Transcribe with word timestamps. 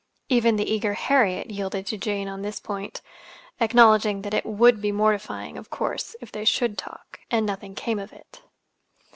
Even 0.29 0.55
the 0.55 0.65
eager 0.67 0.95
Harriet 0.95 1.51
yielded 1.51 1.85
to 1.85 1.95
Jane 1.95 2.27
on 2.27 2.41
this 2.41 2.59
point, 2.59 3.01
acknowledging 3.59 4.23
that 4.23 4.33
it 4.33 4.47
would 4.47 4.81
be 4.81 4.91
mortifying, 4.91 5.59
of 5.59 5.69
course, 5.69 6.15
if 6.21 6.31
they 6.31 6.43
should 6.43 6.75
talk, 6.75 7.19
and 7.29 7.45
nothing 7.45 7.75
came 7.75 7.99
of 7.99 8.11
it. 8.11 8.41